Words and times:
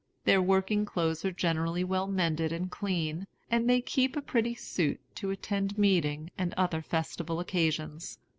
Their 0.23 0.41
working 0.41 0.83
clothes 0.83 1.23
are 1.25 1.31
generally 1.31 1.83
well 1.83 2.07
mended 2.07 2.51
and 2.51 2.71
clean, 2.71 3.27
and 3.51 3.69
they 3.69 3.81
keep 3.81 4.15
a 4.17 4.21
pretty 4.23 4.55
suit 4.55 4.99
to 5.17 5.29
attend 5.29 5.77
meeting 5.77 6.31
and 6.39 6.55
other 6.57 6.81
festival 6.81 7.39
occasions. 7.39 8.17